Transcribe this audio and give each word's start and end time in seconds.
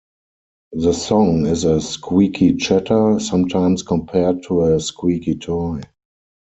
The 0.71 0.93
song 0.93 1.45
is 1.45 1.63
a 1.63 1.79
squeaky 1.79 2.55
chatter, 2.55 3.19
sometimes 3.19 3.83
compared 3.83 4.41
to 4.47 4.63
a 4.63 4.79
squeaky 4.79 5.35
toy. 5.35 5.81